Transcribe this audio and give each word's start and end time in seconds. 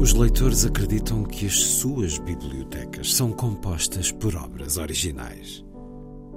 Os 0.00 0.14
leitores 0.14 0.64
acreditam 0.64 1.24
que 1.24 1.44
as 1.44 1.60
suas 1.60 2.16
bibliotecas 2.16 3.12
são 3.12 3.32
compostas 3.32 4.10
por 4.10 4.34
obras 4.34 4.78
originais. 4.78 5.62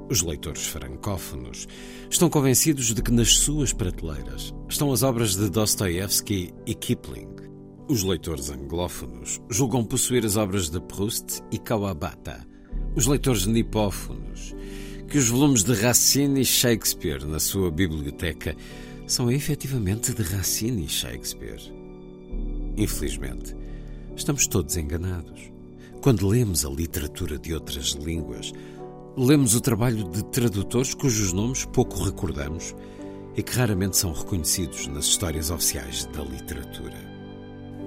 Os 0.09 0.21
leitores 0.21 0.67
francófonos 0.67 1.65
estão 2.09 2.29
convencidos 2.29 2.93
de 2.93 3.01
que 3.01 3.09
nas 3.09 3.35
suas 3.35 3.71
prateleiras 3.71 4.53
estão 4.67 4.91
as 4.91 5.01
obras 5.01 5.37
de 5.37 5.49
Dostoiévski 5.49 6.53
e 6.65 6.75
Kipling. 6.75 7.37
Os 7.87 8.03
leitores 8.03 8.49
anglófonos 8.49 9.39
julgam 9.49 9.85
possuir 9.85 10.25
as 10.25 10.35
obras 10.35 10.69
de 10.69 10.81
Proust 10.81 11.41
e 11.49 11.57
Kawabata. 11.57 12.45
Os 12.97 13.07
leitores 13.07 13.45
nipófonos 13.45 14.53
que 15.07 15.17
os 15.17 15.29
volumes 15.29 15.63
de 15.63 15.73
Racine 15.73 16.41
e 16.41 16.45
Shakespeare 16.45 17.25
na 17.25 17.39
sua 17.39 17.71
biblioteca 17.71 18.57
são 19.07 19.31
efetivamente 19.31 20.13
de 20.13 20.21
Racine 20.21 20.83
e 20.83 20.89
Shakespeare. 20.89 21.61
Infelizmente, 22.77 23.55
estamos 24.15 24.47
todos 24.47 24.77
enganados. 24.77 25.51
Quando 26.01 26.27
lemos 26.27 26.65
a 26.65 26.69
literatura 26.69 27.37
de 27.37 27.53
outras 27.53 27.91
línguas, 27.91 28.51
lemos 29.17 29.55
o 29.55 29.61
trabalho 29.61 30.03
de 30.05 30.23
tradutores 30.25 30.93
cujos 30.93 31.33
nomes 31.33 31.65
pouco 31.65 32.03
recordamos 32.03 32.75
e 33.35 33.41
que 33.41 33.57
raramente 33.57 33.97
são 33.97 34.11
reconhecidos 34.11 34.87
nas 34.87 35.05
histórias 35.05 35.49
oficiais 35.49 36.05
da 36.05 36.23
literatura. 36.23 37.13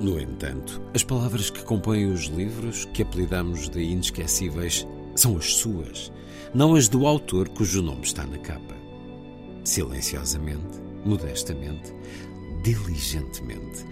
No 0.01 0.21
entanto, 0.21 0.83
as 0.95 1.03
palavras 1.03 1.49
que 1.51 1.63
compõem 1.63 2.13
os 2.13 2.25
livros 2.25 2.85
que 2.87 3.03
apelidamos 3.03 3.69
de 3.69 3.81
inesquecíveis 3.81 4.87
são 5.15 5.37
as 5.37 5.55
suas, 5.55 6.13
não 6.55 6.75
as 6.75 6.89
do 6.89 7.07
autor 7.07 7.49
cujo 7.49 7.83
nome 7.83 8.03
está 8.03 8.27
na 8.27 8.39
capa. 8.39 8.77
Silenciosamente, 9.65 10.81
modestamente, 11.05 11.95
diligentemente, 12.63 13.85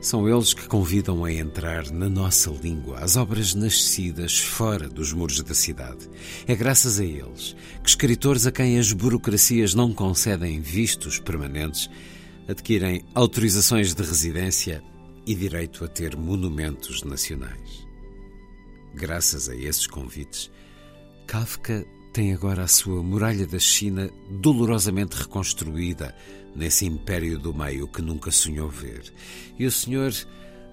são 0.00 0.28
eles 0.28 0.54
que 0.54 0.68
convidam 0.68 1.24
a 1.24 1.32
entrar 1.32 1.90
na 1.90 2.08
nossa 2.08 2.50
língua 2.50 2.98
as 3.00 3.16
obras 3.16 3.54
nascidas 3.54 4.38
fora 4.38 4.88
dos 4.88 5.12
muros 5.12 5.42
da 5.42 5.54
cidade. 5.54 6.08
É 6.46 6.54
graças 6.54 7.00
a 7.00 7.04
eles 7.04 7.56
que 7.82 7.88
escritores 7.88 8.46
a 8.46 8.52
quem 8.52 8.78
as 8.78 8.92
burocracias 8.92 9.74
não 9.74 9.92
concedem 9.92 10.60
vistos 10.60 11.18
permanentes 11.18 11.90
adquirem 12.46 13.04
autorizações 13.14 13.94
de 13.94 14.02
residência 14.02 14.82
e 15.26 15.34
direito 15.34 15.84
a 15.84 15.88
ter 15.88 16.16
monumentos 16.16 17.02
nacionais. 17.02 17.86
Graças 18.94 19.48
a 19.48 19.54
esses 19.54 19.86
convites, 19.86 20.50
Kafka 21.26 21.86
tem 22.12 22.32
agora 22.32 22.62
a 22.62 22.68
sua 22.68 23.02
muralha 23.02 23.46
da 23.46 23.58
China 23.58 24.10
dolorosamente 24.30 25.16
reconstruída 25.16 26.14
nesse 26.54 26.86
império 26.86 27.38
do 27.38 27.54
meio 27.54 27.88
que 27.88 28.02
nunca 28.02 28.30
sonhou 28.30 28.68
ver. 28.68 29.12
E 29.58 29.66
o 29.66 29.70
Sr. 29.70 30.12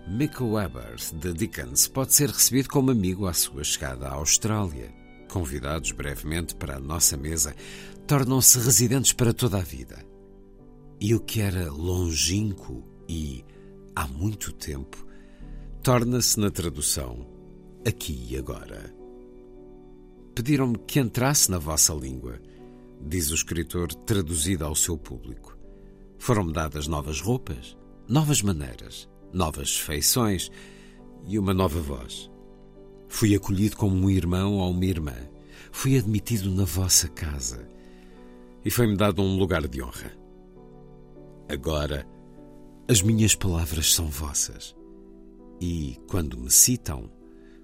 Mick 0.08 0.42
Weber, 0.42 0.96
de 1.14 1.34
Dickens, 1.34 1.88
pode 1.88 2.14
ser 2.14 2.30
recebido 2.30 2.70
como 2.70 2.92
amigo 2.92 3.28
à 3.28 3.34
sua 3.34 3.64
chegada 3.64 4.08
à 4.08 4.14
Austrália. 4.14 4.94
Convidados 5.30 5.92
brevemente 5.92 6.56
para 6.56 6.78
a 6.78 6.80
nossa 6.80 7.18
mesa, 7.18 7.56
tornam-se 8.08 8.60
residentes 8.60 9.14
para 9.14 9.34
toda 9.34 9.58
a 9.58 9.62
vida. 9.62 10.06
E 11.02 11.14
o 11.14 11.20
que 11.20 11.42
era 11.42 11.72
longínquo 11.72 12.84
e 13.10 13.44
há 13.96 14.08
muito 14.08 14.52
tempo, 14.52 15.06
torna-se 15.82 16.40
na 16.40 16.50
tradução 16.50 17.28
aqui 17.88 18.28
e 18.30 18.38
agora. 18.38 18.94
Pediram-me 20.34 20.78
que 20.80 21.00
entrasse 21.00 21.50
na 21.50 21.58
vossa 21.58 21.94
língua, 21.94 22.40
diz 23.02 23.32
o 23.32 23.36
escritor 23.36 23.94
traduzido 23.94 24.66
ao 24.66 24.76
seu 24.76 24.98
público. 24.98 25.55
Foram-me 26.18 26.54
dadas 26.54 26.88
novas 26.88 27.22
roupas, 27.22 27.78
novas 28.08 28.42
maneiras, 28.42 29.10
novas 29.32 29.78
feições 29.78 30.52
e 31.28 31.38
uma 31.38 31.54
nova 31.54 31.80
voz. 31.80 32.30
Fui 33.08 33.36
acolhido 33.36 33.78
como 33.78 33.96
um 33.96 34.10
irmão 34.10 34.56
ou 34.56 34.72
uma 34.72 34.86
irmã. 34.86 35.16
Fui 35.72 35.98
admitido 35.98 36.50
na 36.52 36.64
vossa 36.64 37.08
casa 37.08 37.68
e 38.64 38.70
foi-me 38.72 38.96
dado 38.96 39.22
um 39.22 39.38
lugar 39.38 39.68
de 39.68 39.82
honra. 39.82 40.12
Agora, 41.48 42.08
as 42.88 43.02
minhas 43.02 43.36
palavras 43.36 43.94
são 43.94 44.08
vossas 44.08 44.76
e, 45.62 45.98
quando 46.08 46.38
me 46.38 46.50
citam, 46.50 47.10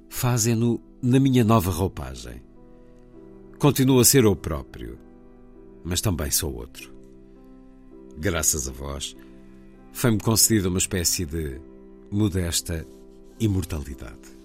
fazem-no 0.09 0.81
na 1.01 1.19
minha 1.19 1.43
nova 1.43 1.71
roupagem. 1.71 2.41
Continuo 3.57 3.99
a 3.99 4.05
ser 4.05 4.23
eu 4.23 4.35
próprio, 4.35 4.97
mas 5.83 6.01
também 6.01 6.29
sou 6.31 6.53
outro. 6.53 7.00
Graças 8.17 8.67
a 8.67 8.71
vós, 8.71 9.15
foi-me 9.91 10.19
concedida 10.19 10.69
uma 10.69 10.77
espécie 10.77 11.25
de 11.25 11.59
modesta 12.11 12.85
imortalidade. 13.39 14.41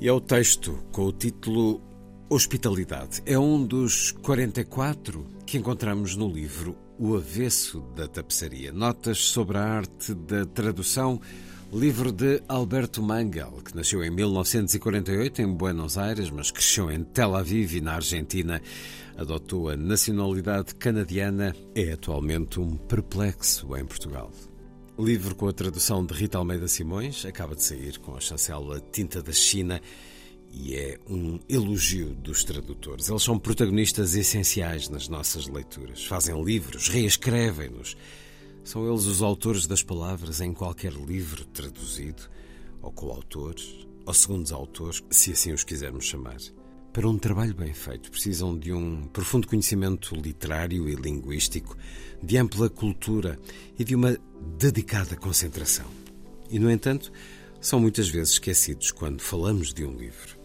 E 0.00 0.08
é 0.08 0.12
o 0.12 0.20
texto 0.20 0.78
com 0.90 1.06
o 1.06 1.12
título 1.12 1.80
Hospitalidade. 2.28 3.22
É 3.26 3.38
um 3.38 3.64
dos 3.64 4.10
44 4.10 5.26
que 5.44 5.58
encontramos 5.58 6.16
no 6.16 6.28
livro 6.28 6.76
O 6.98 7.14
Avesso 7.14 7.80
da 7.94 8.08
Tapeçaria. 8.08 8.72
Notas 8.72 9.18
sobre 9.18 9.58
a 9.58 9.62
arte 9.62 10.14
da 10.14 10.46
tradução 10.46 11.20
Livro 11.72 12.12
de 12.12 12.42
Alberto 12.48 13.02
Mangel, 13.02 13.62
que 13.64 13.74
nasceu 13.74 14.04
em 14.04 14.10
1948 14.10 15.40
em 15.40 15.50
Buenos 15.50 15.96
Aires, 15.96 16.28
mas 16.28 16.50
cresceu 16.50 16.90
em 16.90 17.02
Tel 17.02 17.34
Aviv 17.34 17.76
e 17.76 17.80
na 17.80 17.94
Argentina. 17.94 18.60
Adotou 19.16 19.70
a 19.70 19.76
nacionalidade 19.76 20.74
canadiana. 20.74 21.56
É 21.74 21.92
atualmente 21.92 22.60
um 22.60 22.76
perplexo 22.76 23.74
em 23.74 23.86
Portugal. 23.86 24.30
Livro 24.98 25.34
com 25.34 25.48
a 25.48 25.52
tradução 25.52 26.04
de 26.04 26.12
Rita 26.12 26.36
Almeida 26.36 26.68
Simões, 26.68 27.24
acaba 27.24 27.56
de 27.56 27.62
sair 27.62 27.98
com 28.00 28.14
a 28.14 28.20
chancela 28.20 28.78
Tinta 28.92 29.22
da 29.22 29.32
China 29.32 29.80
e 30.52 30.74
é 30.74 30.98
um 31.08 31.40
elogio 31.48 32.14
dos 32.14 32.44
tradutores. 32.44 33.08
Eles 33.08 33.22
são 33.22 33.38
protagonistas 33.38 34.14
essenciais 34.14 34.90
nas 34.90 35.08
nossas 35.08 35.46
leituras. 35.46 36.04
Fazem 36.04 36.38
livros, 36.44 36.88
reescrevem-nos 36.88 37.96
são 38.64 38.88
eles 38.88 39.06
os 39.06 39.22
autores 39.22 39.66
das 39.66 39.82
palavras 39.82 40.40
em 40.40 40.52
qualquer 40.52 40.92
livro 40.92 41.44
traduzido, 41.44 42.22
ou 42.80 42.92
coautores, 42.92 43.86
ou 44.06 44.14
segundos 44.14 44.52
autores, 44.52 45.02
se 45.10 45.32
assim 45.32 45.52
os 45.52 45.64
quisermos 45.64 46.04
chamar. 46.04 46.38
Para 46.92 47.08
um 47.08 47.18
trabalho 47.18 47.54
bem 47.54 47.72
feito, 47.72 48.10
precisam 48.10 48.56
de 48.56 48.72
um 48.72 49.06
profundo 49.06 49.48
conhecimento 49.48 50.14
literário 50.14 50.88
e 50.88 50.94
linguístico, 50.94 51.76
de 52.22 52.36
ampla 52.36 52.68
cultura 52.68 53.38
e 53.78 53.84
de 53.84 53.94
uma 53.94 54.16
dedicada 54.58 55.16
concentração. 55.16 55.86
E, 56.50 56.58
no 56.58 56.70
entanto, 56.70 57.10
são 57.60 57.80
muitas 57.80 58.08
vezes 58.08 58.34
esquecidos 58.34 58.90
quando 58.90 59.22
falamos 59.22 59.72
de 59.72 59.84
um 59.84 59.96
livro. 59.96 60.38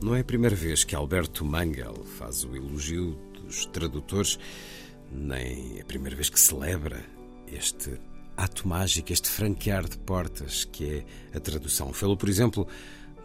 Não 0.00 0.14
é 0.14 0.20
a 0.20 0.24
primeira 0.24 0.54
vez 0.54 0.84
que 0.84 0.94
Alberto 0.94 1.44
Mangel 1.44 2.04
faz 2.16 2.44
o 2.44 2.54
elogio 2.54 3.18
dos 3.34 3.66
tradutores, 3.66 4.38
nem 5.10 5.78
é 5.78 5.82
a 5.82 5.84
primeira 5.84 6.14
vez 6.14 6.30
que 6.30 6.38
celebra 6.38 7.04
este 7.52 8.00
ato 8.36 8.66
mágico, 8.66 9.12
este 9.12 9.28
franquear 9.28 9.88
de 9.88 9.98
portas 9.98 10.64
que 10.64 11.04
é 11.32 11.36
a 11.36 11.40
tradução. 11.40 11.92
Fê-lo, 11.92 12.16
por 12.16 12.28
exemplo, 12.28 12.66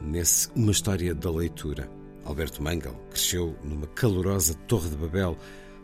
nesse 0.02 0.50
Uma 0.56 0.72
História 0.72 1.16
da 1.16 1.32
Leitura. 1.32 1.90
Alberto 2.26 2.62
Mangel 2.62 2.96
cresceu 3.10 3.56
numa 3.64 3.88
calorosa 3.88 4.56
Torre 4.68 4.90
de 4.90 4.96
Babel. 4.98 5.38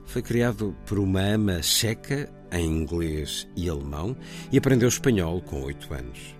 Foi 0.06 0.22
criado 0.22 0.76
por 0.86 1.00
uma 1.00 1.22
ama 1.22 1.62
checa 1.62 2.30
em 2.52 2.66
inglês 2.66 3.48
e 3.56 3.70
alemão 3.70 4.18
e 4.52 4.58
aprendeu 4.58 4.90
espanhol 4.90 5.42
com 5.42 5.62
oito 5.64 5.94
anos. 5.94 6.36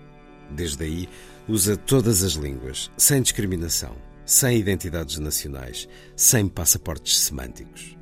Desde 0.50 0.84
aí, 0.84 1.08
usa 1.48 1.76
todas 1.76 2.22
as 2.22 2.32
línguas, 2.32 2.90
sem 2.96 3.22
discriminação, 3.22 3.96
sem 4.26 4.58
identidades 4.58 5.18
nacionais, 5.18 5.88
sem 6.14 6.46
passaportes 6.48 7.18
semânticos. 7.18 7.96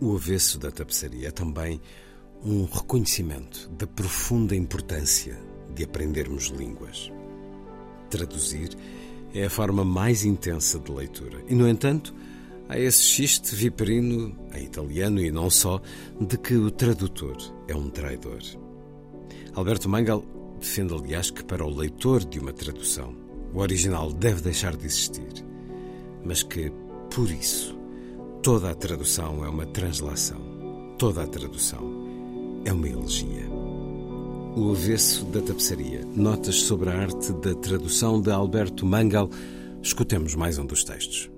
O 0.00 0.14
avesso 0.16 0.58
da 0.58 0.70
tapeçaria 0.70 1.28
é 1.28 1.30
também 1.30 1.80
um 2.44 2.64
reconhecimento 2.64 3.68
da 3.70 3.86
profunda 3.86 4.56
importância 4.56 5.38
de 5.74 5.84
aprendermos 5.84 6.46
línguas. 6.46 7.12
Traduzir 8.08 8.70
é 9.34 9.44
a 9.44 9.50
forma 9.50 9.84
mais 9.84 10.24
intensa 10.24 10.78
de 10.78 10.90
leitura. 10.90 11.44
E, 11.48 11.54
no 11.54 11.68
entanto, 11.68 12.14
há 12.68 12.78
esse 12.78 13.02
xiste 13.02 13.54
viperino, 13.54 14.34
em 14.54 14.64
italiano 14.64 15.20
e 15.20 15.30
não 15.30 15.50
só, 15.50 15.80
de 16.18 16.38
que 16.38 16.54
o 16.54 16.70
tradutor 16.70 17.36
é 17.68 17.76
um 17.76 17.90
traidor. 17.90 18.40
Alberto 19.54 19.88
Mangel 19.88 20.24
defende, 20.58 20.94
aliás, 20.94 21.30
que 21.30 21.44
para 21.44 21.64
o 21.64 21.74
leitor 21.74 22.24
de 22.24 22.38
uma 22.38 22.52
tradução, 22.52 23.14
o 23.52 23.58
original 23.58 24.12
deve 24.12 24.40
deixar 24.40 24.76
de 24.76 24.86
existir, 24.86 25.44
mas 26.24 26.42
que, 26.42 26.72
por 27.14 27.30
isso, 27.30 27.78
toda 28.42 28.70
a 28.70 28.74
tradução 28.74 29.44
é 29.44 29.48
uma 29.48 29.66
translação, 29.66 30.40
toda 30.98 31.22
a 31.22 31.26
tradução 31.26 31.99
é 32.64 32.72
uma 32.72 32.88
elegia. 32.88 33.48
O 34.56 34.72
avesso 34.72 35.24
da 35.26 35.40
tapeçaria, 35.40 36.04
notas 36.14 36.62
sobre 36.62 36.90
a 36.90 36.98
arte 36.98 37.32
da 37.34 37.54
tradução 37.54 38.20
de 38.20 38.30
Alberto 38.30 38.84
Mangal. 38.84 39.30
Escutemos 39.82 40.34
mais 40.34 40.58
um 40.58 40.66
dos 40.66 40.84
textos. 40.84 41.30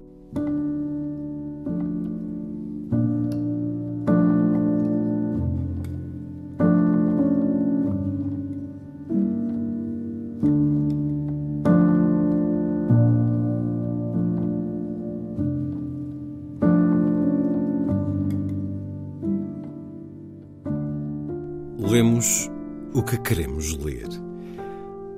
Lemos 21.83 22.49
o 22.95 23.03
que 23.03 23.19
queremos 23.19 23.77
ler. 23.77 24.07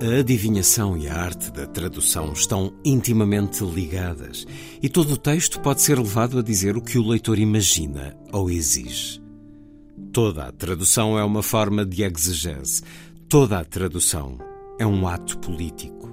A 0.00 0.20
adivinhação 0.20 0.96
e 0.96 1.06
a 1.06 1.14
arte 1.14 1.52
da 1.52 1.66
tradução 1.66 2.32
estão 2.32 2.72
intimamente 2.82 3.62
ligadas 3.62 4.46
e 4.82 4.88
todo 4.88 5.12
o 5.12 5.16
texto 5.16 5.60
pode 5.60 5.82
ser 5.82 5.98
levado 5.98 6.38
a 6.38 6.42
dizer 6.42 6.76
o 6.76 6.80
que 6.80 6.98
o 6.98 7.06
leitor 7.06 7.38
imagina 7.38 8.16
ou 8.32 8.50
exige. 8.50 9.22
Toda 10.10 10.46
a 10.46 10.52
tradução 10.52 11.18
é 11.18 11.22
uma 11.22 11.42
forma 11.42 11.84
de 11.84 12.02
exegese, 12.02 12.82
toda 13.28 13.58
a 13.58 13.64
tradução 13.64 14.38
é 14.78 14.86
um 14.86 15.06
ato 15.06 15.38
político. 15.38 16.12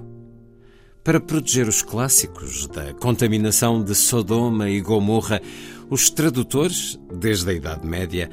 Para 1.02 1.18
proteger 1.18 1.66
os 1.66 1.82
clássicos 1.82 2.68
da 2.68 2.92
contaminação 2.94 3.82
de 3.82 3.94
Sodoma 3.94 4.68
e 4.68 4.80
Gomorra, 4.80 5.40
os 5.90 6.10
tradutores, 6.10 6.98
desde 7.12 7.50
a 7.50 7.54
Idade 7.54 7.86
Média, 7.86 8.30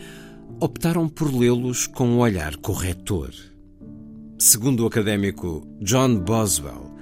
optaram 0.62 1.08
por 1.08 1.34
lê-los 1.34 1.88
com 1.88 2.06
um 2.06 2.18
olhar 2.20 2.58
corretor. 2.58 3.34
Segundo 4.38 4.84
o 4.84 4.88
académico 4.88 5.66
John 5.82 6.20
Boswell, 6.20 6.94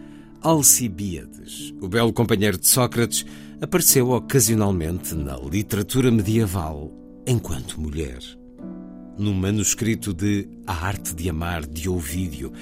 Alcibíades, 0.41 1.73
o 1.81 1.87
belo 1.87 2.13
companheiro 2.13 2.57
de 2.57 2.67
Sócrates, 2.67 3.25
apareceu 3.59 4.11
ocasionalmente 4.11 5.15
na 5.15 5.35
literatura 5.37 6.11
medieval 6.11 6.91
enquanto 7.25 7.81
mulher. 7.81 8.19
No 9.17 9.33
manuscrito 9.33 10.13
de 10.13 10.47
A 10.67 10.85
Arte 10.85 11.15
de 11.15 11.27
Amar 11.27 11.65
de 11.65 11.89
Ovídio, 11.89 12.53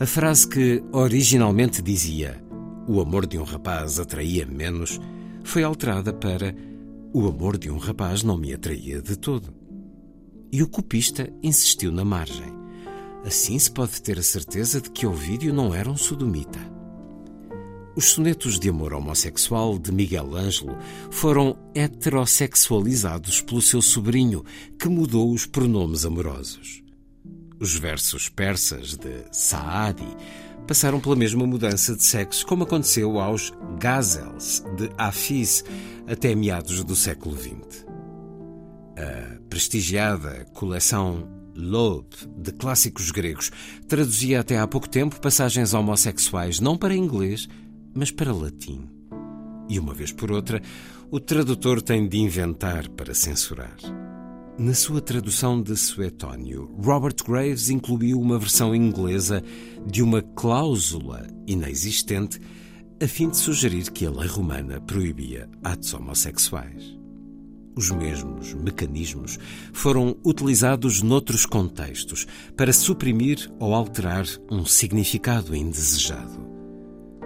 a 0.00 0.06
frase 0.06 0.48
que 0.48 0.82
originalmente 0.90 1.80
dizia 1.80 2.42
o 2.88 3.00
amor 3.00 3.24
de 3.24 3.38
um 3.38 3.44
rapaz 3.44 4.00
atraía 4.00 4.44
menos 4.46 4.98
foi 5.44 5.62
alterada 5.62 6.12
para 6.12 6.52
o 7.12 7.28
amor 7.28 7.56
de 7.56 7.70
um 7.70 7.78
rapaz 7.78 8.24
não 8.24 8.36
me 8.36 8.52
atraía 8.52 9.00
de 9.00 9.16
todo 9.16 9.59
e 10.52 10.62
o 10.62 10.68
copista 10.68 11.32
insistiu 11.42 11.92
na 11.92 12.04
margem. 12.04 12.52
Assim 13.24 13.58
se 13.58 13.70
pode 13.70 14.00
ter 14.00 14.18
a 14.18 14.22
certeza 14.22 14.80
de 14.80 14.90
que 14.90 15.06
Ovídio 15.06 15.52
não 15.52 15.74
era 15.74 15.90
um 15.90 15.96
sodomita. 15.96 16.58
Os 17.94 18.06
sonetos 18.06 18.58
de 18.58 18.68
amor 18.68 18.94
homossexual 18.94 19.78
de 19.78 19.92
Miguel 19.92 20.34
Ângelo 20.34 20.76
foram 21.10 21.58
heterossexualizados 21.74 23.42
pelo 23.42 23.60
seu 23.60 23.82
sobrinho, 23.82 24.44
que 24.78 24.88
mudou 24.88 25.32
os 25.32 25.44
pronomes 25.44 26.04
amorosos. 26.04 26.82
Os 27.58 27.76
versos 27.76 28.28
persas 28.28 28.96
de 28.96 29.24
Saadi 29.30 30.06
passaram 30.66 31.00
pela 31.00 31.16
mesma 31.16 31.46
mudança 31.46 31.94
de 31.94 32.02
sexo, 32.02 32.46
como 32.46 32.62
aconteceu 32.62 33.18
aos 33.18 33.52
Gazels 33.78 34.64
de 34.76 34.88
Hafiz 34.96 35.64
até 36.06 36.34
meados 36.34 36.82
do 36.84 36.96
século 36.96 37.36
XX 37.36 37.89
a 39.00 39.40
prestigiada 39.48 40.44
coleção 40.52 41.28
Loeb 41.54 42.06
de 42.36 42.52
clássicos 42.52 43.10
gregos 43.10 43.50
traduzia 43.88 44.40
até 44.40 44.58
há 44.58 44.66
pouco 44.66 44.88
tempo 44.88 45.20
passagens 45.20 45.74
homossexuais 45.74 46.60
não 46.60 46.76
para 46.76 46.94
inglês, 46.94 47.48
mas 47.94 48.10
para 48.10 48.32
latim. 48.32 48.88
E 49.68 49.78
uma 49.78 49.94
vez 49.94 50.12
por 50.12 50.30
outra, 50.30 50.60
o 51.10 51.18
tradutor 51.18 51.82
tem 51.82 52.08
de 52.08 52.18
inventar 52.18 52.88
para 52.90 53.14
censurar. 53.14 53.76
Na 54.58 54.74
sua 54.74 55.00
tradução 55.00 55.62
de 55.62 55.74
Suetónio, 55.76 56.70
Robert 56.82 57.16
Graves 57.26 57.70
incluiu 57.70 58.20
uma 58.20 58.38
versão 58.38 58.74
inglesa 58.74 59.42
de 59.86 60.02
uma 60.02 60.22
cláusula 60.22 61.26
inexistente 61.46 62.38
a 63.02 63.08
fim 63.08 63.30
de 63.30 63.38
sugerir 63.38 63.90
que 63.90 64.04
a 64.04 64.10
lei 64.10 64.28
romana 64.28 64.78
proibia 64.80 65.48
atos 65.64 65.94
homossexuais. 65.94 66.99
Os 67.76 67.90
mesmos 67.90 68.52
mecanismos 68.54 69.38
foram 69.72 70.16
utilizados 70.24 71.02
noutros 71.02 71.46
contextos 71.46 72.26
para 72.56 72.72
suprimir 72.72 73.50
ou 73.58 73.74
alterar 73.74 74.26
um 74.50 74.64
significado 74.64 75.54
indesejado. 75.54 76.40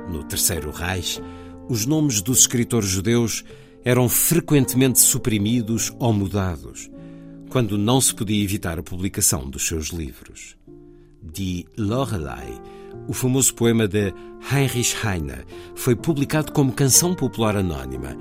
No 0.09 0.23
Terceiro 0.25 0.71
Reich, 0.71 1.21
os 1.69 1.87
nomes 1.87 2.21
dos 2.21 2.41
escritores 2.41 2.89
judeus 2.89 3.43
eram 3.85 4.09
frequentemente 4.09 5.01
suprimidos 5.01 5.93
ou 5.99 6.13
mudados, 6.13 6.91
quando 7.49 7.79
não 7.79 8.01
se 8.01 8.15
podia 8.15 8.43
evitar 8.43 8.79
a 8.79 8.83
publicação 8.83 9.49
dos 9.49 9.67
seus 9.67 9.89
livros. 9.89 10.57
Die 11.23 11.67
Lorelei, 11.79 12.61
o 13.09 13.15
famoso 13.15 13.55
poema 13.55 13.89
de 13.89 14.13
Heinrich 14.53 14.95
Heine, 15.05 15.45
foi 15.75 15.97
publicado 15.97 16.53
como 16.53 16.73
canção 16.73 17.15
popular 17.15 17.57
anónima 17.57 18.17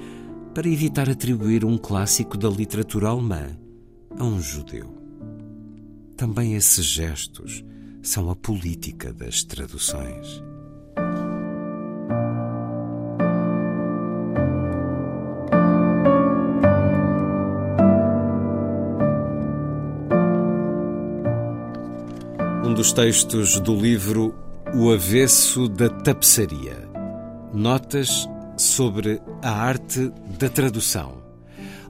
para 0.53 0.69
evitar 0.69 1.09
atribuir 1.09 1.65
um 1.65 1.77
clássico 1.77 2.37
da 2.37 2.47
literatura 2.47 3.07
alemã 3.07 3.57
a 4.17 4.23
um 4.23 4.39
judeu. 4.39 4.95
Também 6.15 6.53
esses 6.53 6.85
gestos 6.85 7.63
são 8.03 8.29
a 8.29 8.35
política 8.35 9.11
das 9.11 9.43
traduções. 9.43 10.43
Um 22.63 22.73
dos 22.75 22.93
textos 22.93 23.59
do 23.59 23.75
livro 23.75 24.35
O 24.75 24.91
Avesso 24.91 25.67
da 25.67 25.89
Tapeçaria. 25.89 26.87
Notas 27.53 28.27
sobre 28.63 29.21
a 29.41 29.51
arte 29.51 30.11
da 30.39 30.47
tradução. 30.49 31.21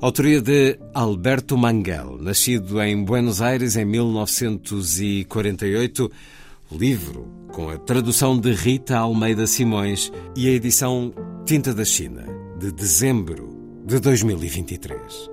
Autoria 0.02 0.42
de 0.42 0.80
Alberto 0.94 1.58
Manguel, 1.58 2.18
nascido 2.20 2.82
em 2.82 3.02
Buenos 3.04 3.42
Aires 3.42 3.76
em 3.78 3.86
1948. 3.86 6.12
Livro 6.72 7.28
com 7.54 7.70
a 7.70 7.78
tradução 7.78 8.38
de 8.38 8.52
Rita 8.52 8.98
Almeida 8.98 9.48
Simões 9.48 10.12
e 10.36 10.48
a 10.48 10.52
edição 10.52 11.14
Tinta 11.46 11.74
da 11.74 11.86
China, 11.86 12.26
de 12.60 12.72
dezembro 12.72 13.54
de 13.86 14.00
2023. 14.00 15.33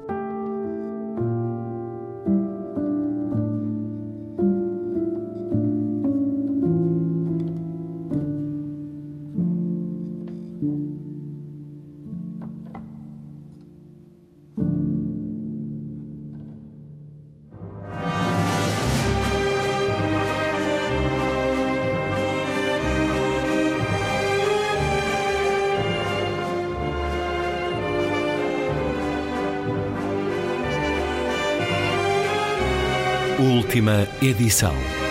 Última 33.40 34.06
edição. 34.20 35.09